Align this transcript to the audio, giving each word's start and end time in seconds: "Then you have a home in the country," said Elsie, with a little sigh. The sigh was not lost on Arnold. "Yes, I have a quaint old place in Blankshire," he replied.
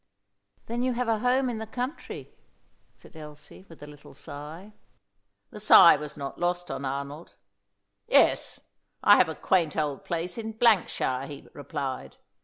"Then 0.65 0.81
you 0.81 0.93
have 0.93 1.07
a 1.07 1.19
home 1.19 1.47
in 1.47 1.59
the 1.59 1.67
country," 1.67 2.33
said 2.91 3.15
Elsie, 3.15 3.67
with 3.69 3.83
a 3.83 3.85
little 3.85 4.15
sigh. 4.15 4.73
The 5.51 5.59
sigh 5.59 5.95
was 5.95 6.17
not 6.17 6.39
lost 6.39 6.71
on 6.71 6.85
Arnold. 6.85 7.35
"Yes, 8.07 8.61
I 9.03 9.17
have 9.17 9.29
a 9.29 9.35
quaint 9.35 9.77
old 9.77 10.03
place 10.03 10.39
in 10.39 10.53
Blankshire," 10.53 11.27
he 11.27 11.47
replied. 11.53 12.17